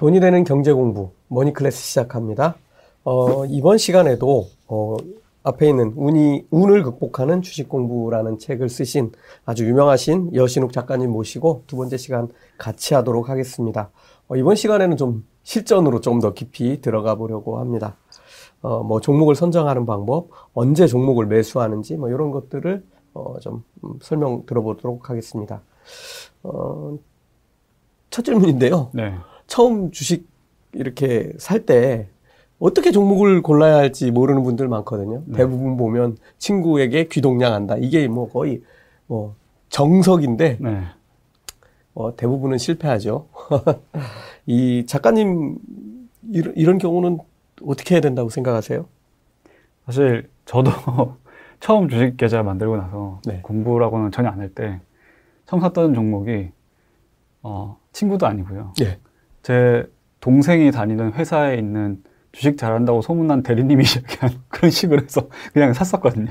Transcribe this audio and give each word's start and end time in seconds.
돈이 0.00 0.18
되는 0.18 0.44
경제 0.44 0.72
공부 0.72 1.10
머니 1.28 1.52
클래스 1.52 1.76
시작합니다. 1.78 2.56
어, 3.04 3.44
이번 3.44 3.76
시간에도 3.76 4.46
어, 4.66 4.96
앞에 5.42 5.68
있는 5.68 5.92
운이 5.94 6.46
운을 6.50 6.84
극복하는 6.84 7.42
주식 7.42 7.68
공부라는 7.68 8.38
책을 8.38 8.70
쓰신 8.70 9.12
아주 9.44 9.68
유명하신 9.68 10.34
여신욱 10.34 10.72
작가님 10.72 11.10
모시고 11.10 11.64
두 11.66 11.76
번째 11.76 11.98
시간 11.98 12.28
같이 12.56 12.94
하도록 12.94 13.28
하겠습니다. 13.28 13.90
어, 14.28 14.36
이번 14.36 14.56
시간에는 14.56 14.96
좀 14.96 15.26
실전으로 15.42 16.00
좀 16.00 16.20
더 16.20 16.32
깊이 16.32 16.80
들어가 16.80 17.14
보려고 17.16 17.58
합니다. 17.58 17.98
어, 18.62 18.82
뭐 18.82 19.02
종목을 19.02 19.34
선정하는 19.34 19.84
방법, 19.84 20.30
언제 20.54 20.86
종목을 20.86 21.26
매수하는지 21.26 21.98
뭐 21.98 22.08
이런 22.08 22.30
것들을 22.30 22.82
어, 23.12 23.38
좀 23.40 23.64
음, 23.84 23.98
설명 24.00 24.46
들어보도록 24.46 25.10
하겠습니다. 25.10 25.60
어, 26.42 26.96
첫 28.08 28.24
질문인데요. 28.24 28.88
네. 28.94 29.12
처음 29.54 29.90
주식 29.90 30.28
이렇게 30.72 31.32
살 31.38 31.66
때 31.66 32.06
어떻게 32.60 32.92
종목을 32.92 33.42
골라야 33.42 33.74
할지 33.76 34.10
모르는 34.12 34.42
분들 34.44 34.68
많거든요. 34.68 35.22
네. 35.26 35.38
대부분 35.38 35.76
보면 35.76 36.16
친구에게 36.38 37.08
귀동냥한다. 37.08 37.76
이게 37.78 38.06
뭐 38.06 38.30
거의 38.30 38.62
뭐 39.08 39.34
정석인데 39.70 40.58
네. 40.60 40.82
어, 41.94 42.14
대부분은 42.16 42.58
실패하죠. 42.58 43.26
이 44.46 44.84
작가님 44.86 45.58
이런, 46.32 46.54
이런 46.56 46.78
경우는 46.78 47.18
어떻게 47.66 47.96
해야 47.96 48.00
된다고 48.00 48.28
생각하세요? 48.30 48.86
사실 49.86 50.28
저도 50.44 50.70
처음 51.58 51.88
주식 51.88 52.16
계좌 52.16 52.42
만들고 52.44 52.76
나서 52.76 53.20
네. 53.26 53.40
공부라고는 53.42 54.12
전혀 54.12 54.28
안 54.28 54.38
할 54.38 54.54
때 54.54 54.80
처음 55.46 55.60
샀던 55.60 55.94
종목이 55.94 56.50
어, 57.42 57.78
친구도 57.92 58.26
아니고요. 58.26 58.74
네. 58.78 58.98
제 59.42 59.90
동생이 60.20 60.70
다니는 60.70 61.12
회사에 61.14 61.56
있는 61.56 62.02
주식 62.32 62.56
잘한다고 62.58 63.02
소문난 63.02 63.42
대리님이 63.42 63.84
이야기한 63.96 64.30
그런 64.48 64.70
식으로 64.70 65.02
해서 65.02 65.28
그냥 65.52 65.72
샀었거든요. 65.72 66.28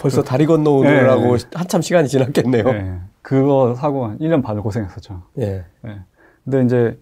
벌써 0.00 0.22
다리 0.22 0.46
건너오느라고 0.46 1.36
네. 1.36 1.48
한참 1.54 1.82
시간이 1.82 2.08
지났겠네요. 2.08 2.64
네. 2.64 2.98
그거 3.22 3.74
사고 3.74 4.06
한 4.06 4.18
1년 4.18 4.42
반을 4.42 4.62
고생했었죠. 4.62 5.22
예. 5.38 5.64
네. 5.82 6.00
근데 6.44 6.64
이제 6.64 6.98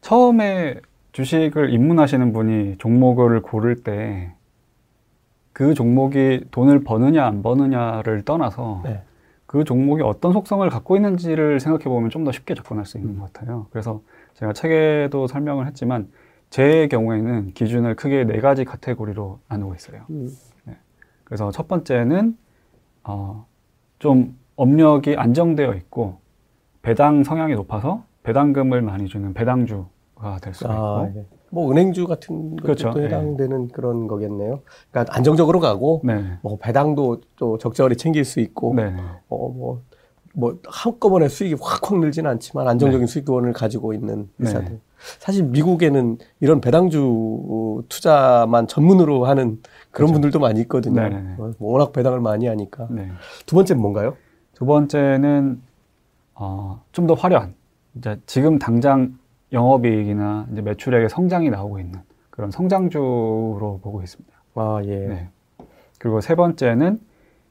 처음에 0.00 0.76
주식을 1.12 1.72
입문하시는 1.72 2.32
분이 2.32 2.76
종목을 2.78 3.42
고를 3.42 3.82
때 3.82 4.36
그 5.56 5.72
종목이 5.72 6.44
돈을 6.50 6.84
버느냐 6.84 7.24
안 7.24 7.42
버느냐를 7.42 8.26
떠나서 8.26 8.82
네. 8.84 9.02
그 9.46 9.64
종목이 9.64 10.02
어떤 10.02 10.34
속성을 10.34 10.68
갖고 10.68 10.96
있는지를 10.96 11.60
생각해 11.60 11.84
보면 11.84 12.10
좀 12.10 12.24
더 12.24 12.32
쉽게 12.32 12.52
접근할 12.54 12.84
수 12.84 12.98
있는 12.98 13.18
것 13.18 13.32
같아요. 13.32 13.66
그래서 13.70 14.02
제가 14.36 14.52
책에도 14.52 15.26
설명을 15.26 15.66
했지만 15.66 16.10
제 16.50 16.88
경우에는 16.88 17.52
기준을 17.54 17.96
크게 17.96 18.24
네 18.24 18.40
가지 18.40 18.64
카테고리로 18.64 19.40
나누고 19.48 19.74
있어요. 19.74 20.02
음. 20.10 20.28
그래서 21.24 21.50
첫 21.50 21.66
번째는 21.66 22.36
어, 23.02 23.46
좀 23.98 24.38
업력이 24.54 25.16
안정되어 25.16 25.74
있고 25.74 26.18
배당 26.82 27.24
성향이 27.24 27.54
높아서 27.54 28.04
배당금을 28.22 28.82
많이 28.82 29.08
주는 29.08 29.34
배당주가 29.34 30.38
될 30.40 30.54
수가 30.54 30.72
아, 30.72 31.06
있고 31.08 31.20
예. 31.20 31.24
뭐 31.50 31.70
은행주 31.72 32.06
같은 32.06 32.56
것도 32.56 32.62
그렇죠. 32.62 32.92
해당되는 32.96 33.68
그런 33.68 34.06
거겠네요. 34.06 34.60
그러니까 34.90 35.16
안정적으로 35.16 35.60
가고 35.60 36.02
네. 36.04 36.38
뭐 36.42 36.58
배당도 36.58 37.22
또 37.36 37.58
적절히 37.58 37.96
챙길 37.96 38.24
수 38.24 38.40
있고 38.40 38.74
네. 38.74 38.94
어, 39.28 39.48
뭐, 39.48 39.82
뭐, 40.38 40.58
한꺼번에 40.66 41.28
수익이 41.28 41.56
확확 41.60 41.98
늘지는 41.98 42.30
않지만 42.32 42.68
안정적인 42.68 43.06
수익원을 43.06 43.54
가지고 43.54 43.94
있는 43.94 44.28
회사들. 44.38 44.68
네. 44.68 44.80
사실 45.18 45.44
미국에는 45.44 46.18
이런 46.40 46.60
배당주 46.60 47.82
투자만 47.88 48.66
전문으로 48.66 49.24
하는 49.24 49.62
그런 49.90 50.08
그렇죠. 50.08 50.12
분들도 50.12 50.38
많이 50.38 50.60
있거든요. 50.62 51.00
네네네. 51.00 51.34
어, 51.38 51.52
워낙 51.58 51.92
배당을 51.92 52.20
많이 52.20 52.46
하니까. 52.46 52.86
네. 52.90 53.10
두 53.46 53.54
번째는 53.56 53.80
뭔가요? 53.80 54.16
두 54.54 54.66
번째는 54.66 55.62
어, 56.34 56.82
좀 56.92 57.06
더 57.06 57.14
화려한 57.14 57.54
이제 57.94 58.20
지금 58.26 58.58
당장 58.58 59.18
영업이익이나 59.52 60.48
이제 60.52 60.60
매출액의 60.60 61.08
성장이 61.08 61.48
나오고 61.48 61.78
있는 61.78 62.00
그런 62.28 62.50
성장주로 62.50 63.80
보고 63.82 64.02
있습니다. 64.02 64.36
아, 64.56 64.80
예. 64.84 64.96
네. 64.98 65.28
그리고 65.98 66.20
세 66.20 66.34
번째는 66.34 67.00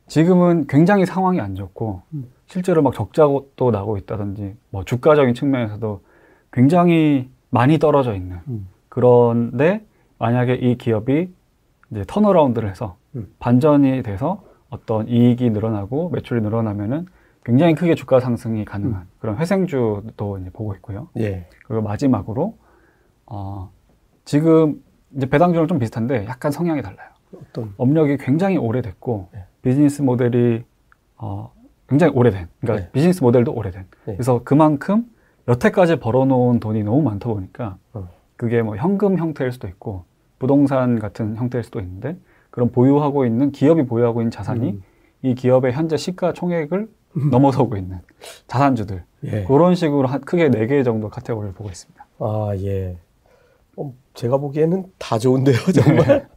지금은 0.08 0.68
굉장히 0.68 1.08
상황이 1.08 1.40
안 1.42 1.56
좋고 1.56 2.04
음. 2.14 2.30
실제로 2.48 2.82
막 2.82 2.94
적자도 2.94 3.72
나고 3.72 3.98
있다든지 3.98 4.56
뭐 4.70 4.84
주가적인 4.84 5.34
측면에서도 5.34 6.02
굉장히 6.52 7.30
많이 7.50 7.80
떨어져 7.80 8.16
있는 8.16 8.38
음. 8.48 8.68
그런데 8.90 9.86
만약에 10.20 10.56
이 10.56 10.78
기업이 10.78 11.30
이제 11.92 12.04
턴어라운드를 12.08 12.70
해서 12.70 12.98
음. 13.16 13.28
반전이 13.40 14.04
돼서 14.04 14.44
어떤 14.70 15.08
이익이 15.08 15.50
늘어나고 15.50 16.10
매출이 16.10 16.42
늘어나면은 16.42 17.08
굉장히 17.44 17.76
크게 17.76 17.96
주가 17.96 18.20
상승이 18.20 18.66
가능한 18.66 19.02
음. 19.02 19.08
그런 19.20 19.38
회생주도 19.38 20.40
이제 20.40 20.50
보고 20.52 20.74
있고요. 20.76 21.10
예. 21.18 21.48
그리고 21.66 21.84
마지막으로 21.84 22.58
어, 23.28 23.72
지금 24.24 24.82
이제 25.16 25.28
배당주랑 25.28 25.68
좀 25.68 25.80
비슷한데 25.80 26.26
약간 26.26 26.52
성향이 26.52 26.82
달라요. 26.82 27.10
어떤, 27.50 27.74
업력이 27.78 28.18
굉장히 28.18 28.58
오래됐고 28.58 29.30
네. 29.34 29.46
비즈니스 29.62 30.02
모델이 30.02 30.64
어, 31.18 31.54
굉장히 31.88 32.14
오래된 32.16 32.48
그러니까 32.62 32.86
네. 32.86 32.92
비즈니스 32.92 33.24
모델도 33.24 33.54
오래된 33.54 33.86
네. 34.06 34.14
그래서 34.16 34.42
그만큼 34.44 35.06
여태까지 35.48 35.98
벌어놓은 36.00 36.60
돈이 36.60 36.84
너무 36.84 37.02
많다 37.04 37.30
보니까 37.30 37.78
어. 37.94 38.08
그게 38.36 38.62
뭐 38.62 38.76
현금 38.76 39.18
형태일 39.18 39.52
수도 39.52 39.68
있고 39.68 40.04
부동산 40.40 41.00
같은 41.00 41.36
형태일 41.36 41.64
수도 41.64 41.80
있는데 41.80 42.18
그런 42.50 42.72
보유하고 42.72 43.26
있는 43.26 43.52
기업이 43.52 43.86
보유하고 43.86 44.22
있는 44.22 44.32
자산이 44.32 44.70
음. 44.72 44.84
이 45.22 45.36
기업의 45.36 45.74
현재 45.74 45.98
시가 45.98 46.34
총액을 46.34 46.88
넘어서고 47.32 47.78
있는 47.78 48.00
자산주들 48.48 49.04
예. 49.26 49.44
그런 49.46 49.74
식으로 49.76 50.08
한- 50.08 50.22
크게 50.22 50.50
네 50.50 50.68
개 50.68 50.84
정도 50.84 51.10
카테고리를 51.10 51.54
보고 51.54 51.70
있습니다. 51.70 52.06
아, 52.20 52.52
예. 52.58 52.98
어, 53.78 53.94
제가 54.14 54.38
보기에는 54.38 54.86
다 55.00 55.18
좋은데요, 55.18 55.56
정말. 55.74 56.28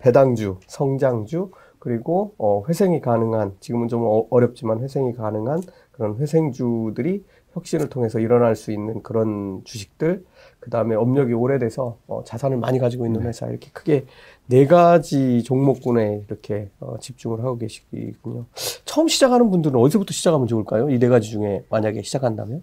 배당주, 0.00 0.58
성장주, 0.66 1.50
그리고 1.78 2.34
어, 2.38 2.62
회생이 2.68 3.00
가능한, 3.00 3.56
지금은 3.60 3.88
좀 3.88 4.02
어, 4.04 4.26
어렵지만 4.30 4.80
회생이 4.80 5.14
가능한 5.14 5.60
그런 5.92 6.16
회생주들이 6.16 7.24
혁신을 7.54 7.88
통해서 7.88 8.18
일어날 8.20 8.54
수 8.54 8.72
있는 8.72 9.02
그런 9.02 9.62
주식들, 9.64 10.24
그 10.60 10.70
다음에 10.70 10.94
업력이 10.94 11.32
오래돼서 11.32 11.96
어, 12.06 12.22
자산을 12.24 12.58
많이 12.58 12.78
가지고 12.78 13.06
있는 13.06 13.22
회사, 13.22 13.46
이렇게 13.48 13.70
크게 13.72 14.04
네 14.46 14.66
가지 14.66 15.42
종목군에 15.42 16.22
이렇게 16.28 16.70
어, 16.78 16.98
집중을 17.00 17.40
하고 17.40 17.58
계시군요. 17.58 18.44
처음 18.84 19.08
시작하는 19.08 19.50
분들은 19.50 19.78
어디서부터 19.80 20.12
시작하면 20.12 20.46
좋을까요? 20.46 20.90
이 20.90 20.98
네 20.98 21.08
가지 21.08 21.30
중에 21.30 21.64
만약에 21.70 22.02
시작한다면? 22.02 22.62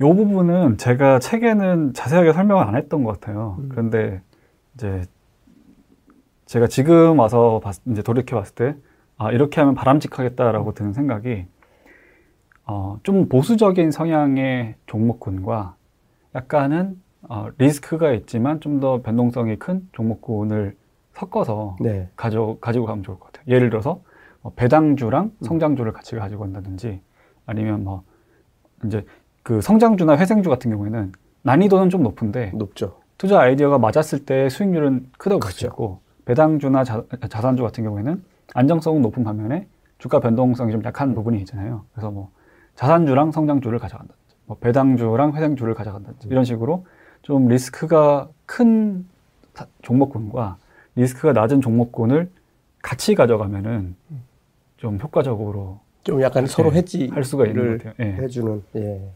이 0.00 0.04
부분은 0.04 0.78
제가 0.78 1.18
책에는 1.18 1.94
자세하게 1.94 2.32
설명을 2.32 2.62
안 2.64 2.76
했던 2.76 3.04
것 3.04 3.18
같아요. 3.20 3.56
음. 3.60 3.68
그런데 3.70 4.20
이제 4.74 5.02
제가 6.52 6.66
지금 6.66 7.18
와서 7.18 7.62
봤, 7.64 7.76
이제 7.86 8.02
돌이켜 8.02 8.36
봤을 8.36 8.54
때, 8.54 8.76
아, 9.16 9.32
이렇게 9.32 9.58
하면 9.62 9.74
바람직하겠다라고 9.74 10.74
드는 10.74 10.92
생각이, 10.92 11.46
어, 12.66 12.98
좀 13.04 13.26
보수적인 13.30 13.90
성향의 13.90 14.74
종목군과 14.84 15.76
약간은 16.34 17.00
어, 17.22 17.48
리스크가 17.56 18.12
있지만 18.12 18.60
좀 18.60 18.80
더 18.80 19.00
변동성이 19.00 19.56
큰 19.56 19.88
종목군을 19.92 20.76
섞어서 21.14 21.78
네. 21.80 22.10
가져, 22.16 22.58
가지고 22.60 22.84
가면 22.84 23.02
좋을 23.02 23.18
것 23.18 23.32
같아요. 23.32 23.44
예를 23.46 23.70
들어서 23.70 24.02
뭐 24.42 24.52
배당주랑 24.54 25.24
음. 25.24 25.30
성장주를 25.40 25.92
같이 25.92 26.16
가지고 26.16 26.42
간다든지 26.42 27.00
아니면 27.46 27.82
뭐 27.82 28.02
이제 28.84 29.06
그 29.42 29.62
성장주나 29.62 30.18
회생주 30.18 30.50
같은 30.50 30.70
경우에는 30.70 31.12
난이도는 31.44 31.88
좀 31.88 32.02
높은데 32.02 32.52
높죠. 32.54 32.98
투자 33.16 33.40
아이디어가 33.40 33.78
맞았을 33.78 34.26
때 34.26 34.50
수익률은 34.50 35.12
크다고 35.16 35.40
볼 35.40 35.50
수. 35.50 35.64
있고 35.64 36.01
배당주나 36.24 36.84
자, 36.84 37.04
자산주 37.28 37.62
같은 37.62 37.84
경우에는 37.84 38.22
안정성은 38.54 39.02
높은 39.02 39.24
반면에 39.24 39.66
주가 39.98 40.20
변동성이 40.20 40.72
좀 40.72 40.82
약한 40.84 41.14
부분이 41.14 41.38
있잖아요. 41.40 41.84
그래서 41.92 42.10
뭐 42.10 42.30
자산주랑 42.74 43.32
성장주를 43.32 43.78
가져간다든지 43.78 44.34
뭐 44.46 44.56
배당주랑 44.58 45.34
회생주를 45.34 45.74
가져간다든지 45.74 46.28
이런 46.28 46.44
식으로 46.44 46.86
좀 47.22 47.48
리스크가 47.48 48.28
큰 48.46 49.06
사- 49.54 49.66
종목군과 49.82 50.56
리스크가 50.96 51.32
낮은 51.32 51.60
종목군을 51.60 52.30
같이 52.82 53.14
가져가면은 53.14 53.94
좀 54.76 54.98
효과적으로 55.00 55.80
좀 56.02 56.20
약간 56.20 56.46
서로 56.46 56.70
네, 56.70 56.78
해지 56.78 57.08
할 57.12 57.22
수가 57.22 57.46
있는 57.46 57.62
를것 57.62 57.96
같아요. 57.96 58.08
예. 58.08 58.14
해주는 58.22 58.62
예 58.76 59.08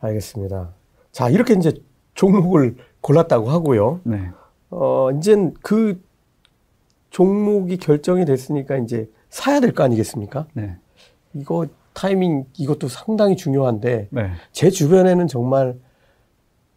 알겠습니다. 0.00 0.70
자 1.12 1.28
이렇게 1.28 1.54
이제 1.54 1.72
종목을 2.14 2.76
골랐다고 3.00 3.48
하고요. 3.50 4.00
네. 4.02 4.30
어 4.70 5.10
이젠 5.12 5.54
그 5.62 6.02
종목이 7.10 7.76
결정이 7.78 8.24
됐으니까 8.24 8.76
이제 8.78 9.08
사야 9.30 9.60
될 9.60 9.72
거 9.72 9.82
아니겠습니까? 9.84 10.46
네. 10.54 10.76
이거 11.34 11.66
타이밍 11.92 12.44
이것도 12.56 12.88
상당히 12.88 13.36
중요한데 13.36 14.08
네. 14.10 14.30
제 14.52 14.70
주변에는 14.70 15.26
정말 15.26 15.74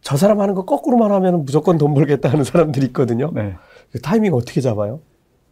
저 0.00 0.16
사람 0.16 0.40
하는 0.40 0.54
거 0.54 0.64
거꾸로만 0.64 1.12
하면 1.12 1.44
무조건 1.44 1.78
돈 1.78 1.94
벌겠다 1.94 2.28
하는 2.28 2.44
사람들이 2.44 2.86
있거든요. 2.86 3.30
네. 3.32 3.54
그 3.92 4.00
타이밍 4.00 4.34
어떻게 4.34 4.60
잡아요? 4.60 5.00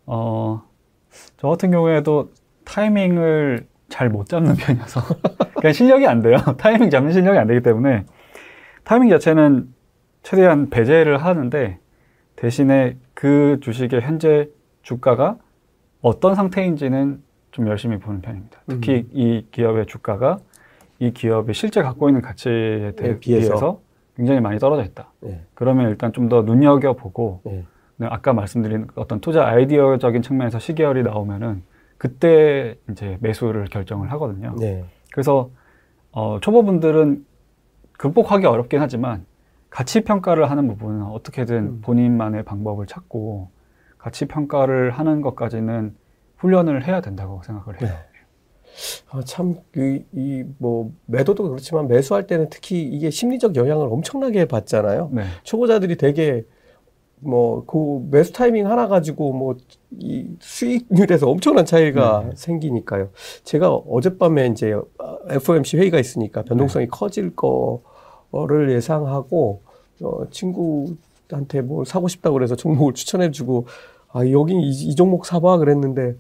어, 0.07 0.63
저 1.37 1.49
같은 1.49 1.71
경우에도 1.71 2.31
타이밍을 2.65 3.67
잘 3.89 4.09
못 4.09 4.29
잡는 4.29 4.55
편이어서 4.55 5.01
그냥 5.61 5.73
실력이 5.73 6.07
안 6.07 6.23
돼요. 6.23 6.37
타이밍 6.59 6.91
잡는 6.91 7.13
실력이 7.13 7.39
안 7.39 7.47
되기 7.47 7.61
때문에 7.61 8.05
타이밍 8.85 9.09
자체는 9.11 9.73
최대한 10.23 10.69
배제를 10.71 11.19
하는데 11.25 11.79
대신에 12.37 12.97
그 13.15 13.59
주식의 13.63 14.01
현재 14.01 14.49
주가가 14.83 15.37
어떤 16.03 16.35
상태인지는 16.35 17.23
좀 17.51 17.69
열심히 17.69 17.99
보는 17.99 18.21
편입니다. 18.21 18.61
특히 18.67 18.93
음. 18.95 19.11
이 19.13 19.47
기업의 19.51 19.87
주가가 19.87 20.39
이 20.99 21.13
기업이 21.13 21.53
실제 21.55 21.83
갖고 21.83 22.09
있는 22.09 22.21
가치에 22.23 22.93
대, 22.97 23.03
네, 23.15 23.19
비해서. 23.19 23.49
비해서. 23.49 23.81
굉장히 24.17 24.41
많이 24.41 24.59
떨어져 24.59 24.83
있다. 24.85 25.13
네. 25.21 25.45
그러면 25.55 25.89
일단 25.89 26.13
좀 26.13 26.29
더 26.29 26.43
눈여겨보고 26.43 27.41
네. 27.45 27.65
네, 27.97 28.07
아까 28.11 28.33
말씀드린 28.33 28.87
어떤 28.95 29.21
투자 29.21 29.47
아이디어적인 29.47 30.23
측면에서 30.23 30.59
시계열이 30.59 31.03
나오면은 31.03 31.63
그때 31.99 32.77
이제 32.91 33.19
매수를 33.21 33.67
결정을 33.67 34.11
하거든요. 34.13 34.55
네. 34.59 34.85
그래서 35.13 35.51
어, 36.13 36.39
초보분들은 36.41 37.25
극복하기 37.93 38.47
어렵긴 38.47 38.81
하지만 38.81 39.25
가치 39.71 40.03
평가를 40.03 40.51
하는 40.51 40.67
부분은 40.69 41.03
어떻게든 41.03 41.57
음. 41.57 41.81
본인만의 41.83 42.45
방법을 42.45 42.87
찾고 42.87 43.51
가치 44.01 44.27
평가를 44.27 44.91
하는 44.91 45.21
것까지는 45.21 45.95
훈련을 46.39 46.87
해야 46.87 47.01
된다고 47.01 47.43
생각을 47.45 47.83
해요. 47.83 47.91
아, 49.11 49.21
참, 49.25 49.57
이, 49.77 50.03
이, 50.13 50.45
뭐, 50.59 50.93
매도도 51.07 51.49
그렇지만 51.49 51.87
매수할 51.89 52.27
때는 52.27 52.49
특히 52.51 52.83
이게 52.83 53.11
심리적 53.11 53.57
영향을 53.57 53.89
엄청나게 53.91 54.47
받잖아요. 54.47 55.11
네. 55.13 55.25
초보자들이 55.43 55.97
되게 55.97 56.45
뭐, 57.19 57.65
그 57.67 58.07
매수 58.11 58.33
타이밍 58.33 58.71
하나 58.71 58.89
가지고 58.89 59.33
뭐, 59.33 59.57
이 59.99 60.29
수익률에서 60.41 61.29
엄청난 61.29 61.67
차이가 61.67 62.25
네. 62.27 62.31
생기니까요. 62.37 63.11
제가 63.45 63.75
어젯밤에 63.75 64.47
이제 64.47 64.75
FOMC 65.29 65.77
회의가 65.77 65.99
있으니까 65.99 66.43
변동성이 66.43 66.87
네. 66.87 66.91
커질 66.91 67.35
거를 67.37 68.71
예상하고, 68.71 69.63
어, 70.03 70.31
친구 70.31 70.97
한테 71.37 71.61
뭘 71.61 71.87
사고 71.87 72.09
싶다고 72.09 72.35
그래서 72.35 72.57
종목을 72.57 72.95
추천해주고, 72.95 73.67
아, 74.13 74.27
여기 74.31 74.55
이, 74.55 74.71
이 74.71 74.95
종목 74.95 75.27
사봐 75.27 75.59
그랬는데, 75.59 76.17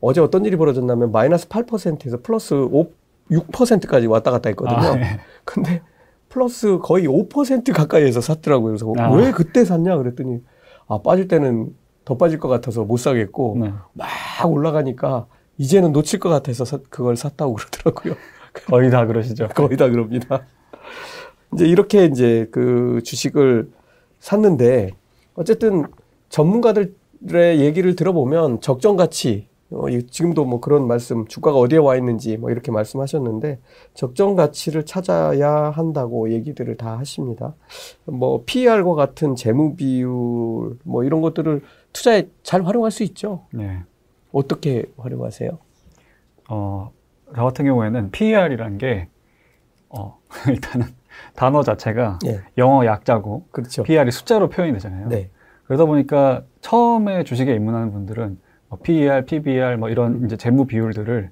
어제 0.00 0.20
어떤 0.20 0.44
일이 0.44 0.56
벌어졌냐면 0.56 1.10
마이너스 1.12 1.48
8%에서 1.48 2.18
플러스 2.22 2.54
5, 2.54 2.90
6%까지 3.30 4.06
왔다 4.06 4.30
갔다 4.30 4.48
했거든요. 4.50 4.76
아, 4.76 4.94
네. 4.94 5.20
근데 5.44 5.82
플러스 6.28 6.78
거의 6.78 7.06
5% 7.06 7.72
가까이에서 7.72 8.20
샀더라고요. 8.20 8.72
그래서 8.76 8.92
아. 8.98 9.10
왜 9.14 9.32
그때 9.32 9.64
샀냐 9.64 9.96
그랬더니 9.96 10.42
아 10.86 11.00
빠질 11.02 11.26
때는 11.28 11.74
더 12.04 12.16
빠질 12.16 12.38
것 12.38 12.48
같아서 12.48 12.84
못 12.84 12.96
사겠고 12.98 13.56
네. 13.60 13.72
막 13.92 14.06
올라가니까 14.46 15.26
이제는 15.58 15.92
놓칠 15.92 16.20
것 16.20 16.28
같아서 16.28 16.64
사- 16.64 16.78
그걸 16.90 17.16
샀다고 17.16 17.54
그러더라고요. 17.54 18.14
거의 18.66 18.90
다 18.90 19.04
그러시죠. 19.06 19.48
거의 19.54 19.76
다 19.76 19.88
그럽니다. 19.88 20.42
이제 21.54 21.66
이렇게 21.66 22.04
이제 22.06 22.46
그 22.50 23.00
주식을 23.04 23.70
샀는데 24.20 24.90
어쨌든 25.34 25.84
전문가들의 26.28 27.60
얘기를 27.60 27.94
들어보면 27.96 28.60
적정 28.60 28.96
가치 28.96 29.48
어, 29.70 29.88
이- 29.90 30.06
지금도 30.06 30.44
뭐 30.46 30.60
그런 30.60 30.86
말씀 30.86 31.26
주가가 31.26 31.58
어디에 31.58 31.78
와 31.78 31.96
있는지 31.96 32.38
뭐 32.38 32.50
이렇게 32.50 32.72
말씀하셨는데 32.72 33.58
적정 33.92 34.34
가치를 34.34 34.86
찾아야 34.86 35.50
한다고 35.70 36.30
얘기들을 36.32 36.76
다 36.78 36.98
하십니다. 36.98 37.54
뭐 38.06 38.44
PER과 38.46 38.94
같은 38.94 39.34
재무 39.36 39.76
비율 39.76 40.78
뭐 40.84 41.04
이런 41.04 41.20
것들을 41.20 41.60
투자에 41.92 42.28
잘 42.42 42.64
활용할 42.64 42.90
수 42.90 43.02
있죠. 43.04 43.44
네. 43.52 43.80
어떻게 44.32 44.86
활용하세요? 44.96 45.58
어, 46.50 46.90
저 47.36 47.44
같은 47.44 47.66
경우에는 47.66 48.10
PER이라는 48.10 48.78
게 48.78 49.08
어, 49.90 50.18
일단은 50.48 50.86
단어 51.34 51.62
자체가 51.62 52.18
예, 52.26 52.40
영어 52.56 52.84
약자고 52.84 53.46
그렇죠. 53.50 53.82
PER이 53.82 54.10
숫자로 54.10 54.48
표현이 54.48 54.72
되잖아요. 54.74 55.08
네, 55.08 55.30
그러다 55.64 55.84
보니까 55.84 56.42
처음에 56.60 57.24
주식에 57.24 57.54
입문하는 57.54 57.92
분들은 57.92 58.38
뭐 58.68 58.78
PER, 58.82 59.24
PBR 59.24 59.76
뭐 59.76 59.88
이런 59.88 60.24
이제 60.24 60.36
재무 60.36 60.66
비율들을 60.66 61.30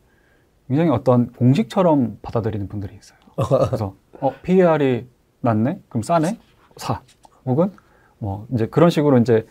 굉장히 0.69 0.91
어떤 0.91 1.31
공식처럼 1.33 2.19
받아들이는 2.23 2.69
분들이 2.69 2.97
있어요. 2.97 3.19
그래서 3.69 3.94
어 4.21 4.33
PER이 4.43 5.06
낮네? 5.41 5.81
그럼 5.88 6.03
싸네? 6.03 6.38
사. 6.77 7.03
혹은 7.44 7.71
뭐 8.19 8.47
이제 8.53 8.67
그런 8.67 8.91
식으로 8.91 9.19
이제 9.19 9.47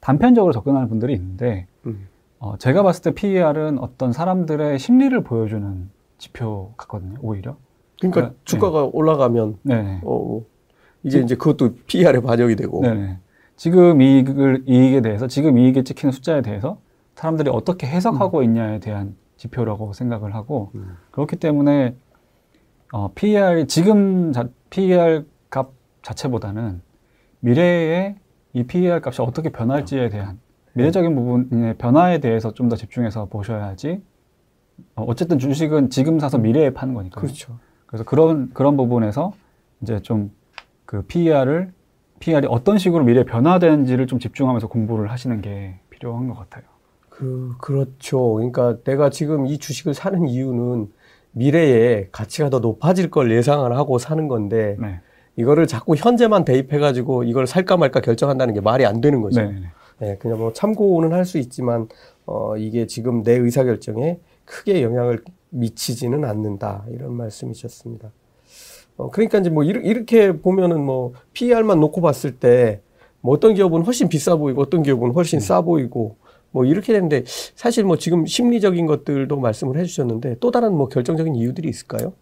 단편적으로 0.00 0.52
접근하는 0.52 0.88
분들이 0.88 1.12
있는데 1.14 1.66
음, 1.86 2.08
어 2.38 2.56
제가 2.58 2.82
봤을 2.82 3.02
때 3.02 3.12
PER은 3.12 3.78
어떤 3.78 4.12
사람들의 4.12 4.78
심리를 4.78 5.18
보여주는 5.22 5.90
지표 6.18 6.74
같거든요. 6.76 7.18
오히려. 7.20 7.56
그러니까 8.00 8.30
네. 8.30 8.36
주가가 8.44 8.84
올라가면 8.92 9.58
네네. 9.62 10.00
어, 10.04 10.42
이게 11.02 11.20
이제 11.20 11.34
그것도 11.36 11.74
PER에 11.86 12.20
반영이 12.20 12.56
되고. 12.56 12.80
네네. 12.82 13.18
지금 13.56 14.00
이익을, 14.00 14.64
이익에 14.66 15.02
대해서, 15.02 15.26
지금 15.26 15.58
이익에 15.58 15.82
찍히는 15.84 16.12
숫자에 16.12 16.40
대해서 16.42 16.80
사람들이 17.14 17.50
어떻게 17.50 17.86
해석하고 17.86 18.42
있냐에 18.42 18.78
대한 18.80 19.16
지표라고 19.36 19.92
생각을 19.92 20.34
하고, 20.34 20.70
음. 20.74 20.96
그렇기 21.10 21.36
때문에, 21.36 21.94
어, 22.92 23.12
PER이 23.14 23.66
지금 23.66 24.32
자, 24.32 24.48
PER 24.70 25.26
값 25.50 25.72
자체보다는 26.02 26.80
미래에 27.40 28.16
이 28.54 28.62
PER 28.64 29.00
값이 29.04 29.20
어떻게 29.22 29.50
변할지에 29.50 30.08
대한 30.08 30.40
미래적인 30.72 31.14
부분의 31.14 31.74
변화에 31.78 32.18
대해서 32.18 32.52
좀 32.54 32.68
더 32.70 32.76
집중해서 32.76 33.26
보셔야지, 33.26 34.02
어, 34.96 35.04
어쨌든 35.06 35.38
주식은 35.38 35.90
지금 35.90 36.18
사서 36.18 36.38
미래에 36.38 36.70
파는 36.70 36.94
거니까요. 36.94 37.20
그렇죠. 37.22 37.58
그래서 37.90 38.04
그런 38.04 38.50
그런 38.54 38.76
부분에서 38.76 39.34
이제 39.82 40.00
좀 40.00 40.30
그 40.90 41.02
PER을 41.02 41.70
PER이 42.18 42.48
어떤 42.50 42.76
식으로 42.76 43.04
미래에 43.04 43.22
변화되는지를 43.22 44.08
좀 44.08 44.18
집중하면서 44.18 44.66
공부를 44.66 45.08
하시는 45.08 45.40
게 45.40 45.78
필요한 45.88 46.26
것 46.26 46.34
같아요. 46.34 46.64
그, 47.08 47.54
그렇죠. 47.60 48.34
그러니까 48.34 48.78
내가 48.82 49.08
지금 49.08 49.46
이 49.46 49.58
주식을 49.58 49.94
사는 49.94 50.26
이유는 50.26 50.90
미래에 51.30 52.08
가치가 52.10 52.50
더 52.50 52.58
높아질 52.58 53.12
걸 53.12 53.30
예상을 53.30 53.72
하고 53.76 53.98
사는 53.98 54.26
건데 54.26 54.76
네, 54.80 54.98
이거를 55.36 55.68
자꾸 55.68 55.94
현재만 55.94 56.44
대입해 56.44 56.80
가지고 56.80 57.22
이걸 57.22 57.46
살까 57.46 57.76
말까 57.76 58.00
결정한다는 58.00 58.52
게 58.52 58.60
말이 58.60 58.84
안 58.84 59.00
되는 59.00 59.20
거죠. 59.20 59.42
네, 59.42 59.52
네. 59.52 59.66
네, 60.00 60.16
그냥 60.18 60.38
뭐 60.38 60.52
참고는 60.52 61.12
할 61.12 61.24
수 61.24 61.38
있지만 61.38 61.86
어, 62.26 62.56
이게 62.56 62.88
지금 62.88 63.22
내 63.22 63.34
의사 63.34 63.62
결정에 63.62 64.18
크게 64.44 64.82
영향을 64.82 65.22
미치지는 65.50 66.24
않는다 66.24 66.86
이런 66.90 67.14
말씀이셨습니다. 67.14 68.12
어, 68.96 69.10
그러니까 69.10 69.38
이제 69.38 69.50
뭐 69.50 69.64
이렇게 69.64 70.32
보면은 70.32 70.84
뭐 70.84 71.12
PER만 71.32 71.80
놓고 71.80 72.00
봤을 72.00 72.36
때 72.36 72.82
뭐 73.20 73.34
어떤 73.34 73.54
기업은 73.54 73.82
훨씬 73.82 74.08
비싸 74.08 74.36
보이고 74.36 74.60
어떤 74.62 74.82
기업은 74.82 75.12
훨씬 75.12 75.40
싸 75.40 75.60
보이고 75.60 76.16
뭐 76.50 76.64
이렇게 76.64 76.92
되는데 76.92 77.24
사실 77.26 77.84
뭐 77.84 77.96
지금 77.96 78.26
심리적인 78.26 78.86
것들도 78.86 79.38
말씀을 79.38 79.76
해주셨는데 79.78 80.36
또 80.40 80.50
다른 80.50 80.74
뭐 80.74 80.88
결정적인 80.88 81.34
이유들이 81.34 81.68
있을까요? 81.68 82.12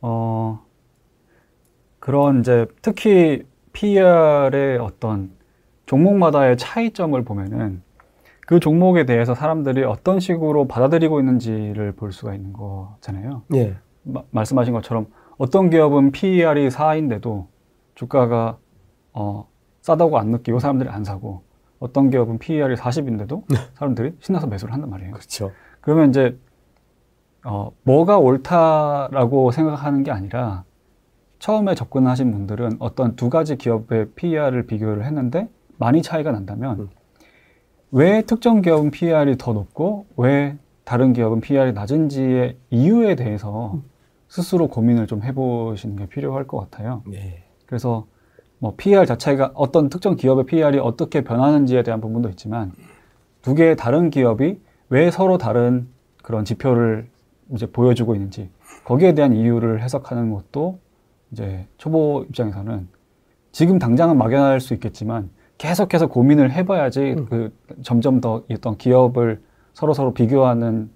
어 0.00 0.60
그런 2.00 2.40
이제 2.40 2.66
특히 2.82 3.42
PER의 3.72 4.78
어떤 4.78 5.30
종목마다의 5.86 6.56
차이점을 6.56 7.22
보면은 7.24 7.82
그 8.46 8.60
종목에 8.60 9.06
대해서 9.06 9.34
사람들이 9.34 9.84
어떤 9.84 10.20
식으로 10.20 10.66
받아들이고 10.68 11.18
있는지를 11.20 11.92
볼 11.92 12.12
수가 12.12 12.34
있는 12.34 12.52
거잖아요. 12.52 13.42
예, 13.54 13.76
마- 14.02 14.22
말씀하신 14.30 14.72
것처럼 14.74 15.06
어떤 15.38 15.70
기업은 15.70 16.12
PER이 16.12 16.68
4인데도 16.68 17.46
주가가 17.94 18.58
어, 19.12 19.48
싸다고 19.82 20.18
안 20.18 20.28
느끼고 20.30 20.58
사람들이 20.58 20.88
안 20.90 21.04
사고 21.04 21.42
어떤 21.78 22.10
기업은 22.10 22.38
PER이 22.38 22.76
40인데도 22.76 23.44
사람들이 23.74 24.14
신나서 24.20 24.46
매수를 24.46 24.72
한단 24.74 24.90
말이에요. 24.90 25.12
그렇죠. 25.12 25.52
그러면 25.80 26.10
이제 26.10 26.38
어, 27.44 27.70
뭐가 27.82 28.18
옳다라고 28.18 29.50
생각하는 29.52 30.02
게 30.02 30.10
아니라 30.10 30.64
처음에 31.38 31.74
접근하신 31.74 32.30
분들은 32.32 32.76
어떤 32.78 33.16
두 33.16 33.28
가지 33.28 33.56
기업의 33.56 34.10
PER을 34.16 34.66
비교를 34.66 35.04
했는데 35.04 35.48
많이 35.76 36.00
차이가 36.02 36.32
난다면 36.32 36.78
음. 36.80 36.88
왜 37.96 38.22
특정 38.22 38.60
기업은 38.60 38.90
PER이 38.90 39.38
더 39.38 39.52
높고 39.52 40.06
왜 40.16 40.58
다른 40.82 41.12
기업은 41.12 41.40
PER이 41.40 41.74
낮은지의 41.74 42.56
이유에 42.70 43.14
대해서 43.14 43.80
스스로 44.26 44.66
고민을 44.66 45.06
좀 45.06 45.22
해보시는 45.22 45.94
게 45.94 46.06
필요할 46.06 46.48
것 46.48 46.58
같아요. 46.58 47.04
네. 47.06 47.44
그래서 47.66 48.08
뭐 48.58 48.74
PER 48.76 49.06
자체가 49.06 49.52
어떤 49.54 49.90
특정 49.90 50.16
기업의 50.16 50.46
PER이 50.46 50.80
어떻게 50.80 51.22
변하는지에 51.22 51.84
대한 51.84 52.00
부분도 52.00 52.30
있지만 52.30 52.72
두 53.42 53.54
개의 53.54 53.76
다른 53.76 54.10
기업이 54.10 54.58
왜 54.88 55.10
서로 55.12 55.38
다른 55.38 55.86
그런 56.20 56.44
지표를 56.44 57.08
이제 57.52 57.66
보여주고 57.66 58.16
있는지 58.16 58.50
거기에 58.82 59.14
대한 59.14 59.32
이유를 59.32 59.82
해석하는 59.82 60.32
것도 60.32 60.80
이제 61.30 61.68
초보 61.76 62.24
입장에서는 62.28 62.88
지금 63.52 63.78
당장은 63.78 64.18
막연할 64.18 64.58
수 64.58 64.74
있겠지만 64.74 65.30
계속해서 65.64 66.08
고민을 66.08 66.52
해봐야지 66.52 67.00
음. 67.00 67.26
그 67.26 67.56
점점 67.82 68.20
더 68.20 68.42
어떤 68.50 68.76
기업을 68.76 69.42
서로 69.72 69.94
서로 69.94 70.12
비교하는 70.12 70.90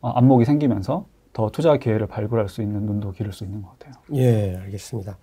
어, 0.00 0.10
안목이 0.10 0.46
생기면서 0.46 1.06
더 1.34 1.50
투자 1.50 1.76
기회를 1.76 2.06
발굴할 2.06 2.48
수 2.48 2.62
있는 2.62 2.86
눈도 2.86 3.12
기를 3.12 3.32
수 3.32 3.44
있는 3.44 3.60
것 3.60 3.78
같아요. 3.78 3.94
예, 4.14 4.56
알겠습니다. 4.56 5.18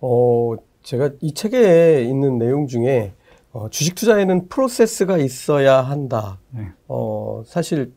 어, 0.00 0.54
제가 0.82 1.10
이 1.20 1.34
책에 1.34 2.04
있는 2.04 2.38
내용 2.38 2.68
중에 2.68 3.12
어, 3.50 3.68
주식 3.70 3.96
투자에는 3.96 4.48
프로세스가 4.48 5.18
있어야 5.18 5.80
한다. 5.80 6.38
네. 6.50 6.68
어, 6.86 7.42
사실 7.44 7.92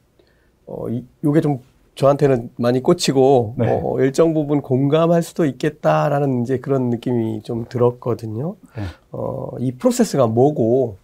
어, 0.66 0.90
이, 0.90 1.06
요게 1.24 1.42
좀 1.42 1.60
저한테는 2.02 2.50
많이 2.58 2.82
꽂히고 2.82 3.56
네. 3.60 3.80
어, 3.84 4.00
일정 4.00 4.34
부분 4.34 4.62
공감할 4.62 5.22
수도 5.22 5.46
있겠다라는 5.46 6.42
이제 6.42 6.58
그런 6.58 6.90
느낌이 6.90 7.44
좀 7.44 7.66
들었거든요. 7.70 8.56
네. 8.76 8.84
어, 9.12 9.52
이 9.60 9.72
프로세스가 9.74 10.26
뭐고 10.26 10.98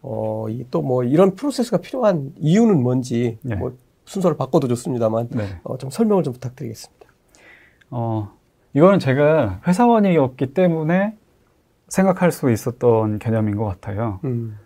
어, 0.00 0.46
또 0.70 0.80
뭐 0.80 1.04
이런 1.04 1.34
프로세스가 1.34 1.78
필요한 1.78 2.32
이유는 2.38 2.82
뭔지 2.82 3.36
네. 3.42 3.56
뭐 3.56 3.76
순서를 4.06 4.38
바꿔도 4.38 4.68
좋습니다만 4.68 5.28
네. 5.32 5.44
어, 5.64 5.76
좀 5.76 5.90
설명을 5.90 6.22
좀 6.22 6.32
부탁드리겠습니다. 6.32 7.06
어, 7.90 8.30
이거는 8.72 9.00
제가 9.00 9.60
회사원이었기 9.66 10.54
때문에 10.54 11.14
생각할 11.88 12.32
수 12.32 12.50
있었던 12.50 13.18
개념인 13.18 13.56
것 13.56 13.66
같아요. 13.66 14.20
음, 14.24 14.56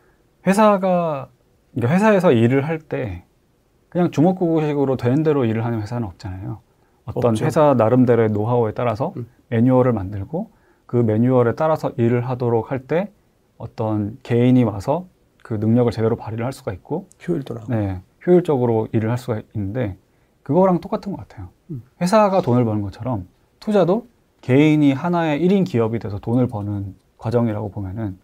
회사가, 0.47 1.29
그러니까 1.75 1.95
회사에서 1.95 2.31
일을 2.31 2.67
할때 2.67 3.25
그냥 3.93 4.11
주먹구구식으로 4.11 4.97
되는 4.97 5.23
대로 5.23 5.45
일을 5.45 5.67
하는 5.67 5.83
회사는 5.83 6.09
없잖아요. 6.09 6.61
어떤 7.05 7.33
없죠. 7.33 7.45
회사 7.45 7.75
나름대로의 7.75 8.31
노하우에 8.31 8.73
따라서 8.73 9.13
음. 9.19 9.27
매뉴얼을 9.49 9.93
만들고 9.93 10.51
그 10.87 10.97
매뉴얼에 10.97 11.55
따라서 11.57 11.91
일을 11.99 12.27
하도록 12.27 12.71
할 12.71 12.87
때 12.87 13.11
어떤 13.59 14.17
개인이 14.23 14.65
와서 14.65 15.05
그 15.43 15.53
능력을 15.53 15.93
제대로 15.93 16.17
발휘를 16.17 16.47
할 16.47 16.55
수가 16.55 16.73
있고 16.73 17.07
효율도 17.29 17.53
나고. 17.53 17.75
네, 17.75 18.01
효율적으로 18.27 18.89
일을 18.93 19.11
할 19.11 19.19
수가 19.19 19.43
있는데 19.55 19.99
그거랑 20.43 20.81
똑같은 20.81 21.13
것 21.13 21.19
같아요. 21.29 21.51
음. 21.71 21.83
회사가 22.01 22.41
돈을 22.41 22.65
버는 22.65 22.81
것처럼 22.81 23.29
투자도 23.61 24.07
개인이 24.41 24.91
하나의 24.91 25.47
1인 25.47 25.67
기업이 25.67 25.99
돼서 25.99 26.19
돈을 26.19 26.47
버는 26.47 26.95
과정이라고 27.19 27.71
보면은 27.71 28.19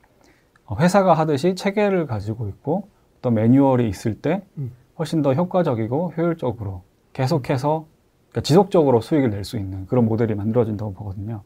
어, 0.65 0.77
회사가 0.81 1.13
하듯이 1.13 1.55
체계를 1.55 2.07
가지고 2.07 2.49
있고 2.49 2.89
또 3.21 3.31
매뉴얼이 3.31 3.87
있을 3.87 4.15
때 4.19 4.43
음. 4.57 4.73
훨씬 4.99 5.23
더 5.23 5.33
효과적이고 5.35 6.13
효율적으로 6.17 6.83
계속해서 7.13 7.87
그러니까 8.31 8.41
지속적으로 8.43 9.01
수익을 9.01 9.31
낼 9.31 9.45
수 9.45 9.57
있는 9.59 9.87
그런 9.87 10.05
모델이 10.05 10.35
만들어진다고 10.35 10.93
보거든요. 10.95 11.43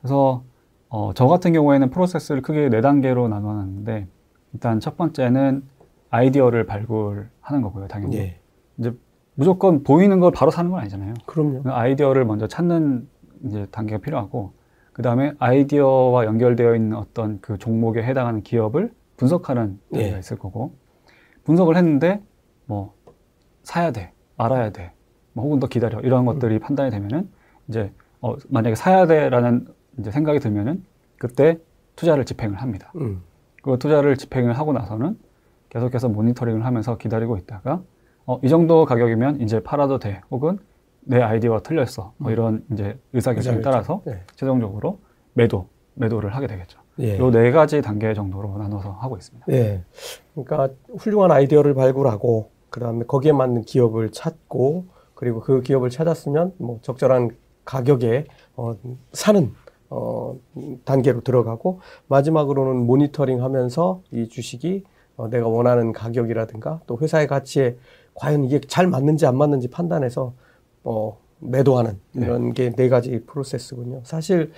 그래서 0.00 0.44
어, 0.88 1.12
저 1.14 1.26
같은 1.26 1.52
경우에는 1.52 1.90
프로세스를 1.90 2.42
크게 2.42 2.68
네 2.68 2.80
단계로 2.80 3.28
나눠놨는데 3.28 4.06
일단 4.52 4.80
첫 4.80 4.96
번째는 4.96 5.64
아이디어를 6.10 6.66
발굴하는 6.66 7.62
거고요, 7.62 7.88
당연히. 7.88 8.16
예, 8.18 8.40
무조건 9.34 9.82
보이는 9.82 10.20
걸 10.20 10.30
바로 10.30 10.50
사는 10.50 10.70
건 10.70 10.80
아니잖아요. 10.80 11.14
그럼요. 11.26 11.62
그 11.64 11.70
아이디어를 11.70 12.24
먼저 12.24 12.46
찾는 12.46 13.08
이제 13.44 13.66
단계가 13.70 14.00
필요하고 14.00 14.52
그 14.92 15.02
다음에 15.02 15.32
아이디어와 15.38 16.24
연결되어 16.24 16.74
있는 16.76 16.96
어떤 16.96 17.40
그 17.40 17.58
종목에 17.58 18.02
해당하는 18.02 18.42
기업을 18.42 18.92
분석하는 19.16 19.78
단계가 19.92 20.16
예. 20.16 20.18
있을 20.20 20.38
거고 20.38 20.72
분석을 21.44 21.76
했는데 21.76 22.22
뭐 22.66 22.94
사야 23.62 23.90
돼, 23.92 24.12
말아야 24.36 24.70
돼, 24.70 24.92
뭐 25.32 25.44
혹은 25.44 25.60
더 25.60 25.66
기다려 25.66 26.00
이런 26.00 26.24
것들이 26.24 26.58
판단이 26.58 26.90
되면은 26.90 27.28
이제 27.68 27.92
어, 28.20 28.36
만약에 28.48 28.74
사야 28.74 29.06
돼라는 29.06 29.66
이제 29.98 30.10
생각이 30.10 30.38
들면은 30.40 30.84
그때 31.18 31.58
투자를 31.96 32.24
집행을 32.24 32.60
합니다. 32.60 32.92
음, 32.96 33.22
그 33.62 33.78
투자를 33.78 34.16
집행을 34.16 34.58
하고 34.58 34.72
나서는 34.72 35.18
계속해서 35.70 36.08
모니터링을 36.08 36.64
하면서 36.64 36.96
기다리고 36.98 37.36
있다가 37.36 37.82
어, 38.26 38.38
이 38.42 38.48
정도 38.48 38.84
가격이면 38.84 39.40
이제 39.40 39.60
팔아도 39.60 39.98
돼 39.98 40.20
혹은 40.30 40.58
내 41.00 41.20
아이디어가 41.20 41.60
틀렸어 41.60 42.12
뭐 42.16 42.32
이런 42.32 42.64
이제 42.72 42.98
의사결정에 43.12 43.58
의사결정. 43.58 43.62
따라서 43.62 44.02
예, 44.08 44.22
최종적으로 44.34 44.98
매도 45.34 45.68
매도를 45.94 46.34
하게 46.34 46.46
되겠죠. 46.46 46.80
예. 46.98 47.18
요네 47.18 47.52
가지 47.52 47.80
단계 47.82 48.12
정도로 48.14 48.58
나눠서 48.58 48.90
하고 48.92 49.16
있습니다. 49.16 49.46
예. 49.50 49.82
그러니까 50.34 50.74
훌륭한 50.98 51.30
아이디어를 51.30 51.74
발굴하고 51.74 52.50
그 52.70 52.80
다음에 52.80 53.04
거기에 53.06 53.32
맞는 53.32 53.62
기업을 53.62 54.10
찾고 54.10 54.86
그리고 55.14 55.40
그 55.40 55.62
기업을 55.62 55.90
찾았으면 55.90 56.54
뭐 56.58 56.78
적절한 56.82 57.36
가격에 57.64 58.26
어, 58.56 58.74
사는 59.12 59.52
어, 59.88 60.36
단계로 60.84 61.20
들어가고 61.22 61.80
마지막으로는 62.08 62.86
모니터링 62.86 63.42
하면서 63.42 64.02
이 64.10 64.28
주식이 64.28 64.84
어, 65.16 65.28
내가 65.28 65.48
원하는 65.48 65.92
가격이라든가 65.92 66.80
또 66.86 66.98
회사의 66.98 67.26
가치에 67.26 67.76
과연 68.14 68.44
이게 68.44 68.60
잘 68.60 68.86
맞는지 68.86 69.26
안 69.26 69.36
맞는지 69.36 69.68
판단해서 69.68 70.34
어, 70.84 71.18
매도하는 71.38 71.98
네. 72.12 72.26
이런 72.26 72.52
게네 72.52 72.88
가지 72.88 73.22
프로세스군요. 73.26 74.00
사실 74.04 74.52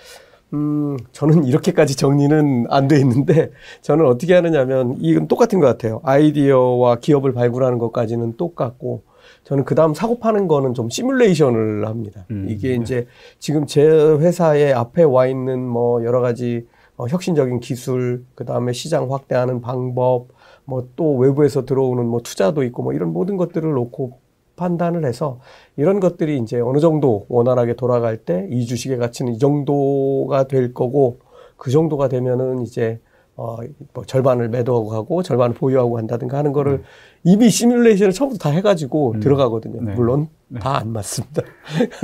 음, 0.55 0.97
저는 1.12 1.45
이렇게까지 1.45 1.97
정리는 1.97 2.67
안 2.71 2.88
돼 2.88 2.99
있는데, 3.00 3.50
저는 3.83 4.07
어떻게 4.07 4.35
하느냐면, 4.35 4.97
이건 5.00 5.28
똑같은 5.28 5.61
것 5.61 5.67
같아요. 5.67 6.00
아이디어와 6.05 6.97
기업을 6.97 7.33
발굴하는 7.35 7.78
것까지는 7.78 8.37
똑같고, 8.37 9.02
저는 9.45 9.64
그 9.64 9.75
다음 9.75 9.93
사고 9.95 10.19
파는 10.19 10.49
거는 10.49 10.75
좀 10.75 10.88
시뮬레이션을 10.88 11.87
합니다. 11.87 12.25
음, 12.31 12.47
이게 12.49 12.71
네. 12.71 12.75
이제 12.83 13.07
지금 13.38 13.67
제 13.67 13.83
회사의 13.83 14.73
앞에 14.73 15.02
와 15.02 15.26
있는 15.26 15.61
뭐 15.67 16.02
여러 16.05 16.21
가지 16.21 16.67
어, 16.97 17.07
혁신적인 17.07 17.61
기술, 17.61 18.25
그 18.35 18.45
다음에 18.45 18.73
시장 18.73 19.12
확대하는 19.12 19.61
방법, 19.61 20.28
뭐 20.64 20.88
또 20.97 21.17
외부에서 21.17 21.64
들어오는 21.64 22.05
뭐 22.07 22.21
투자도 22.21 22.62
있고 22.64 22.83
뭐 22.83 22.93
이런 22.93 23.12
모든 23.12 23.37
것들을 23.37 23.71
놓고 23.73 24.19
판단을 24.58 25.06
해서 25.06 25.38
이런 25.76 26.00
것들이 26.00 26.36
이제 26.38 26.60
어느 26.60 26.80
정도 26.80 27.24
원활하게 27.30 27.76
돌아갈 27.76 28.18
때 28.18 28.46
이 28.50 28.66
주식의 28.66 28.98
가치는 28.98 29.34
이 29.34 29.38
정도가 29.38 30.48
될 30.48 30.74
거고 30.74 31.20
그 31.56 31.70
정도가 31.70 32.08
되면은 32.08 32.62
이제 32.62 33.00
어, 33.36 33.58
뭐 33.94 34.04
절반을 34.04 34.48
매도하고 34.48 34.88
가고 34.88 35.22
절반을 35.22 35.54
보유하고 35.54 35.92
간다든가 35.92 36.36
하는 36.38 36.52
거를 36.52 36.82
이미 37.22 37.50
시뮬레이션을 37.50 38.12
처음부터 38.12 38.50
다 38.50 38.54
해가지고 38.54 39.12
음. 39.12 39.20
들어가거든요. 39.20 39.80
네. 39.80 39.94
물론 39.94 40.28
네. 40.48 40.58
다안 40.58 40.92
맞습니다. 40.92 41.42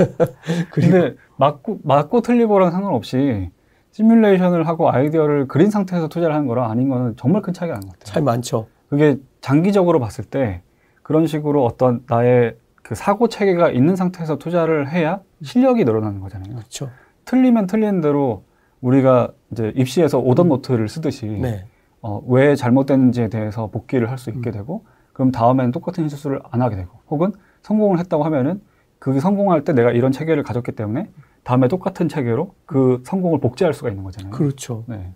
근데 0.71 1.15
맞고 1.37 1.79
맞고 1.83 2.21
틀리고랑 2.21 2.71
상관없이 2.71 3.49
시뮬레이션을 3.91 4.67
하고 4.67 4.89
아이디어를 4.89 5.47
그린 5.47 5.69
상태에서 5.69 6.07
투자를 6.07 6.33
하는 6.35 6.47
거랑 6.47 6.69
아닌 6.71 6.87
거는 6.89 7.15
정말 7.17 7.41
큰 7.41 7.53
차이가 7.53 7.75
나는 7.75 7.87
것 7.87 7.99
같아요. 7.99 8.13
차이 8.13 8.23
많죠. 8.23 8.67
그게 8.89 9.17
장기적으로 9.41 9.99
봤을 9.99 10.23
때 10.23 10.61
그런 11.05 11.27
식으로 11.27 11.63
어떤 11.63 12.03
나의 12.07 12.57
그 12.81 12.95
사고 12.95 13.27
체계가 13.29 13.69
있는 13.69 13.95
상태에서 13.95 14.39
투자를 14.39 14.89
해야 14.89 15.19
실력이 15.43 15.85
늘어나는 15.85 16.19
거잖아요. 16.19 16.55
그렇죠. 16.55 16.89
틀리면 17.25 17.67
틀리는 17.67 18.01
대로 18.01 18.43
우리가 18.81 19.31
이제 19.51 19.71
입시에서 19.75 20.17
오던 20.17 20.49
노트를 20.49 20.89
쓰듯이 20.89 21.27
네. 21.27 21.67
어, 22.01 22.23
왜 22.25 22.55
잘못됐는지에 22.55 23.29
대해서 23.29 23.67
복기를 23.67 24.09
할 24.09 24.17
수 24.17 24.31
있게 24.31 24.49
되고 24.49 24.83
그럼 25.13 25.31
다음에는 25.31 25.71
똑같은 25.71 26.09
실수를 26.09 26.41
안 26.49 26.63
하게 26.63 26.75
되고 26.75 26.89
혹은 27.07 27.33
성공을 27.61 27.99
했다고 27.99 28.23
하면은 28.23 28.61
그게 28.97 29.19
성공할 29.19 29.63
때 29.63 29.73
내가 29.73 29.91
이런 29.91 30.11
체계를 30.11 30.41
가졌기 30.41 30.71
때문에 30.71 31.11
다음에 31.43 31.67
똑같은 31.67 32.09
체계로 32.09 32.55
그 32.65 33.03
성공을 33.05 33.39
복제할 33.41 33.75
수가 33.75 33.89
있는 33.89 34.03
거잖아요. 34.03 34.31
그렇죠. 34.31 34.85
네. 34.87 35.13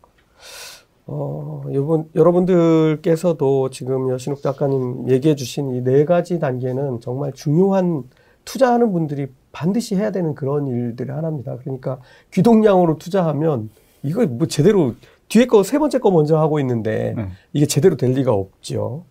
어, 1.12 1.63
여러분, 1.74 2.08
여러분들께서도 2.13 3.70
지금 3.72 4.10
여신욱 4.10 4.42
작가님 4.44 5.10
얘기해 5.10 5.36
주신 5.36 5.70
이 5.75 5.82
네 5.84 6.06
가지 6.06 6.38
단계는 6.39 7.01
정말 7.01 7.34
중요한 7.34 8.04
투자하는 8.46 8.92
분들이 8.94 9.28
반드시 9.51 9.96
해야 9.96 10.12
되는 10.12 10.36
그런 10.36 10.68
일들의 10.68 11.16
하나입니다. 11.16 11.58
그러니까 11.58 12.00
귀동량으로 12.34 12.98
투자하면 13.00 13.70
이거 14.04 14.25
뭐 14.28 14.46
제대로 14.48 14.94
뒤에 15.30 15.46
거 15.48 15.63
세 15.63 15.80
번째 15.80 15.98
거 16.00 16.12
먼저 16.12 16.38
하고 16.38 16.60
있는데 16.60 17.13
네. 17.18 17.30
이게 17.54 17.66
제대로 17.66 17.98
될 17.98 18.12
리가 18.12 18.32
없죠. 18.34 19.06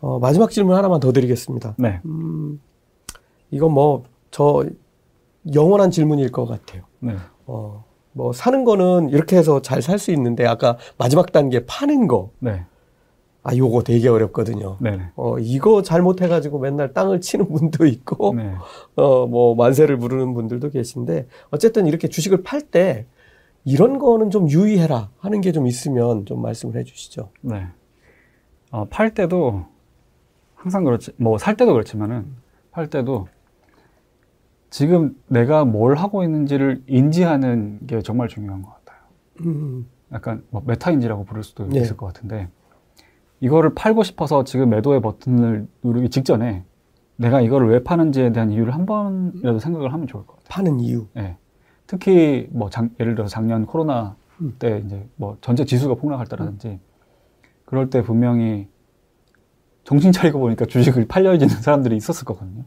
어, 0.00 0.18
마지막 0.18 0.50
질문 0.50 0.76
하나만 0.76 1.00
더 1.00 1.12
드리겠습니다. 1.12 1.74
네. 1.78 2.00
음, 2.06 2.60
이건 3.50 3.72
뭐 3.72 4.04
저 4.30 4.64
영원한 5.54 5.90
질문일 5.90 6.30
것 6.32 6.46
같아요. 6.46 6.82
네. 7.00 7.14
어, 7.46 7.84
뭐 8.18 8.32
사는 8.32 8.64
거는 8.64 9.10
이렇게 9.10 9.36
해서 9.36 9.62
잘 9.62 9.80
살 9.80 9.98
수 9.98 10.10
있는데 10.10 10.44
아까 10.44 10.76
마지막 10.98 11.30
단계 11.30 11.64
파는 11.64 12.08
거. 12.08 12.30
네. 12.40 12.64
아, 13.44 13.56
요거 13.56 13.82
되게 13.84 14.08
어렵거든요. 14.08 14.76
네. 14.80 14.98
어, 15.14 15.38
이거 15.38 15.82
잘못해가지고 15.82 16.58
맨날 16.58 16.92
땅을 16.92 17.20
치는 17.20 17.48
분도 17.48 17.86
있고, 17.86 18.34
네. 18.34 18.52
어, 18.96 19.26
뭐, 19.26 19.54
만세를 19.54 19.96
부르는 19.96 20.34
분들도 20.34 20.68
계신데, 20.70 21.28
어쨌든 21.50 21.86
이렇게 21.86 22.08
주식을 22.08 22.42
팔 22.42 22.60
때, 22.60 23.06
이런 23.64 23.98
거는 23.98 24.30
좀 24.30 24.50
유의해라 24.50 25.10
하는 25.20 25.40
게 25.40 25.52
좀 25.52 25.66
있으면 25.66 26.26
좀 26.26 26.42
말씀을 26.42 26.76
해 26.76 26.84
주시죠. 26.84 27.30
네. 27.40 27.66
어, 28.72 28.84
팔 28.90 29.14
때도 29.14 29.64
항상 30.56 30.84
그렇지, 30.84 31.12
뭐 31.16 31.38
살 31.38 31.56
때도 31.56 31.72
그렇지만은 31.72 32.26
팔 32.72 32.88
때도 32.90 33.28
지금 34.70 35.14
내가 35.28 35.64
뭘 35.64 35.96
하고 35.96 36.22
있는지를 36.22 36.82
인지하는 36.86 37.80
게 37.86 38.00
정말 38.02 38.28
중요한 38.28 38.62
것 38.62 38.70
같아요. 38.70 38.98
음, 39.46 39.86
약간 40.12 40.42
뭐 40.50 40.62
메타인지라고 40.66 41.24
부를 41.24 41.42
수도 41.42 41.66
네. 41.68 41.80
있을 41.80 41.96
것 41.96 42.06
같은데 42.06 42.48
이거를 43.40 43.74
팔고 43.74 44.02
싶어서 44.02 44.44
지금 44.44 44.70
매도의 44.70 45.00
버튼을 45.00 45.66
누르기 45.82 46.10
직전에 46.10 46.64
내가 47.16 47.40
이거를 47.40 47.68
왜 47.68 47.82
파는지에 47.82 48.32
대한 48.32 48.50
이유를 48.50 48.74
한 48.74 48.84
번이라도 48.86 49.58
생각을 49.58 49.92
하면 49.92 50.06
좋을 50.06 50.26
것 50.26 50.36
같아요. 50.36 50.48
파는 50.48 50.80
이유. 50.80 51.06
예. 51.16 51.36
특히 51.86 52.48
뭐 52.52 52.68
작- 52.68 52.90
예를 53.00 53.14
들어서 53.14 53.30
작년 53.30 53.64
코로나 53.64 54.16
음. 54.40 54.54
때 54.58 54.82
이제 54.84 55.08
뭐 55.16 55.36
전체 55.40 55.64
지수가 55.64 55.94
폭락할 55.94 56.26
때라든지 56.26 56.78
그럴 57.64 57.90
때 57.90 58.02
분명히 58.02 58.68
정신 59.84 60.12
차리고 60.12 60.38
보니까 60.38 60.66
주식을 60.66 61.08
팔려지는 61.08 61.48
사람들이 61.62 61.96
있었을 61.96 62.24
거거든요. 62.24 62.64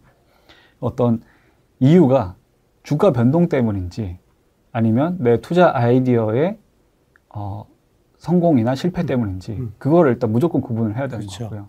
어떤 0.79 1.21
이유가 1.81 2.35
주가 2.83 3.11
변동 3.11 3.49
때문인지 3.49 4.19
아니면 4.71 5.17
내 5.19 5.41
투자 5.41 5.71
아이디어의 5.75 6.57
어, 7.29 7.65
성공이나 8.17 8.75
실패 8.75 9.03
때문인지 9.05 9.53
음. 9.53 9.73
그거를 9.79 10.11
일단 10.13 10.31
무조건 10.31 10.61
구분을 10.61 10.95
해야 10.95 11.07
되는 11.07 11.25
그렇죠. 11.25 11.45
거고요. 11.45 11.67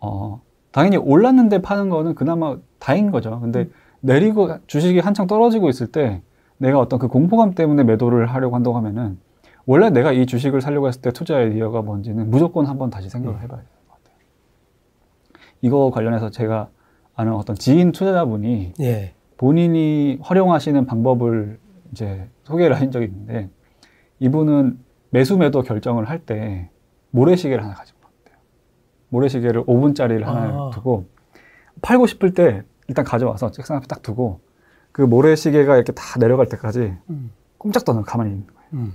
어, 0.00 0.42
당연히 0.72 0.96
올랐는데 0.96 1.60
파는 1.62 1.90
거는 1.90 2.14
그나마 2.14 2.56
다행인 2.78 3.10
거죠. 3.12 3.38
근데 3.40 3.60
음. 3.60 3.72
내리고 4.00 4.56
주식이 4.66 4.98
한창 5.00 5.26
떨어지고 5.26 5.68
있을 5.68 5.86
때 5.86 6.22
내가 6.56 6.80
어떤 6.80 6.98
그 6.98 7.06
공포감 7.08 7.54
때문에 7.54 7.84
매도를 7.84 8.26
하려고 8.26 8.56
한다고 8.56 8.76
하면은 8.78 9.18
원래 9.66 9.90
내가 9.90 10.12
이 10.12 10.24
주식을 10.26 10.60
살려고 10.62 10.88
했을 10.88 11.02
때 11.02 11.10
투자 11.10 11.36
아이디어가 11.36 11.82
뭔지는 11.82 12.30
무조건 12.30 12.66
한번 12.66 12.90
다시 12.90 13.08
생각을 13.10 13.40
해봐야 13.42 13.60
될 13.60 13.68
것 13.86 13.94
같아요. 13.96 14.16
이거 15.60 15.90
관련해서 15.90 16.30
제가 16.30 16.68
아는 17.14 17.32
어떤 17.34 17.56
지인 17.56 17.92
투자자분이 17.92 18.74
예. 18.80 19.14
본인이 19.36 20.18
활용하시는 20.22 20.86
방법을 20.86 21.58
이제 21.92 22.28
소개를 22.44 22.80
한 22.80 22.90
적이 22.90 23.06
있는데 23.06 23.50
이분은 24.20 24.78
매수 25.10 25.36
매도 25.36 25.62
결정을 25.62 26.08
할 26.08 26.18
때 26.20 26.70
모래시계를 27.10 27.62
하나 27.62 27.74
가지고 27.74 27.98
왔대요. 28.02 28.36
모래시계를 29.10 29.64
5분짜리를 29.64 30.22
하나 30.22 30.40
아. 30.40 30.70
두고 30.72 31.06
팔고 31.82 32.06
싶을 32.06 32.34
때 32.34 32.62
일단 32.88 33.04
가져와서 33.04 33.50
책상 33.52 33.76
앞에 33.76 33.86
딱 33.86 34.02
두고 34.02 34.40
그 34.92 35.02
모래시계가 35.02 35.76
이렇게 35.76 35.92
다 35.92 36.18
내려갈 36.18 36.46
때까지 36.48 36.94
음, 37.10 37.30
꼼짝도 37.58 37.92
안 37.92 37.98
하고 37.98 38.06
가만히 38.06 38.30
있는 38.30 38.46
거예요. 38.46 38.60
음, 38.74 38.92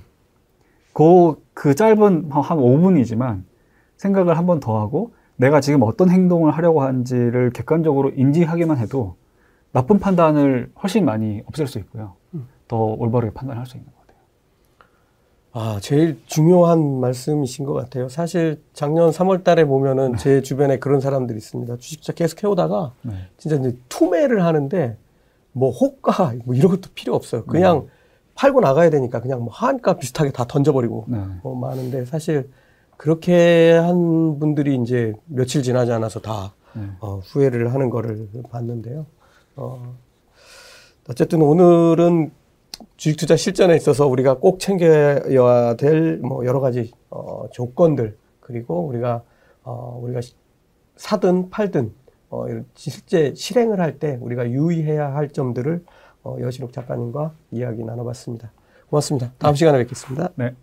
그, 0.94 1.42
그 1.54 1.76
짧은 1.76 2.30
한 2.32 2.58
5분이지만 2.58 3.44
생각을 3.98 4.38
한 4.38 4.46
번 4.46 4.60
더 4.60 4.80
하고 4.80 5.14
내가 5.40 5.62
지금 5.62 5.84
어떤 5.84 6.10
행동을 6.10 6.52
하려고 6.52 6.82
하는지를 6.82 7.52
객관적으로 7.52 8.10
인지하기만 8.10 8.78
해도 8.78 9.16
나쁜 9.72 9.98
판단을 9.98 10.70
훨씬 10.84 11.06
많이 11.06 11.42
없앨 11.46 11.66
수 11.66 11.80
있고요. 11.80 12.16
음. 12.34 12.48
더 12.68 12.78
올바르게 12.78 13.34
판단할 13.34 13.66
수 13.66 13.78
있는 13.78 13.90
것 13.90 13.98
같아요. 14.02 14.18
아, 15.54 15.80
제일 15.80 16.20
중요한 16.26 17.00
말씀이신 17.00 17.66
것 17.66 17.74
같아요. 17.74 18.10
사실 18.10 18.62
작년 18.74 19.12
3월 19.12 19.46
달에 19.46 19.64
보면은 19.64 20.18
제 20.18 20.42
주변에 20.42 20.78
그런 20.78 21.00
사람들이 21.00 21.38
있습니다. 21.38 21.78
주식자 21.78 22.12
계속 22.12 22.44
해오다가 22.44 22.92
네. 23.04 23.14
진짜 23.38 23.56
이제 23.56 23.78
투매를 23.88 24.44
하는데 24.44 24.98
뭐 25.54 25.72
호가 25.72 26.34
뭐 26.44 26.54
이런 26.54 26.72
것도 26.72 26.90
필요 26.94 27.16
없어요. 27.16 27.46
그냥 27.46 27.88
팔고 28.36 28.60
나가야 28.60 28.90
되니까 28.90 29.22
그냥 29.22 29.40
뭐 29.40 29.54
한가 29.54 29.94
비슷하게 29.94 30.32
다 30.32 30.44
던져버리고 30.46 31.06
네. 31.08 31.18
뭐 31.44 31.56
많은데 31.56 32.04
사실 32.04 32.50
그렇게 33.04 33.72
한 33.72 34.40
분들이 34.40 34.76
이제 34.76 35.14
며칠 35.26 35.64
지나지 35.64 35.90
않아서 35.94 36.20
다 36.20 36.54
네. 36.76 36.82
어, 37.00 37.20
후회를 37.24 37.74
하는 37.74 37.90
거를 37.90 38.28
봤는데요. 38.52 39.06
어, 39.56 39.96
어쨌든 41.10 41.42
오늘은 41.42 42.30
주식 42.98 43.16
투자 43.18 43.38
실전에 43.38 43.74
있어서 43.78 44.06
우리가 44.06 44.40
꼭 44.40 44.60
챙겨야 44.60 45.76
될 45.78 46.20
뭐 46.22 46.46
여러 46.46 46.60
가지 46.60 46.92
어, 47.10 47.46
조건들 47.54 48.18
그리고 48.42 48.86
우리가 48.88 49.24
어, 49.64 49.98
우리가 50.04 50.20
시- 50.20 50.36
사든 50.98 51.50
팔든 51.52 51.94
어, 52.30 52.48
실제 52.76 53.34
실행을 53.34 53.80
할 53.80 53.98
때 53.98 54.18
우리가 54.20 54.50
유의해야 54.52 55.16
할 55.16 55.30
점들을 55.30 55.86
어, 56.24 56.36
여신욱 56.42 56.74
작가님과 56.74 57.32
이야기 57.52 57.82
나눠봤습니다. 57.86 58.52
고맙습니다. 58.90 59.32
다음 59.38 59.56
시간에 59.56 59.78
뵙겠습니다. 59.78 60.32
네. 60.36 60.54